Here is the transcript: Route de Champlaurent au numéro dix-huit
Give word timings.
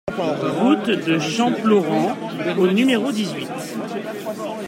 Route 0.17 0.87
de 0.89 1.19
Champlaurent 1.19 2.17
au 2.57 2.65
numéro 2.69 3.11
dix-huit 3.11 3.47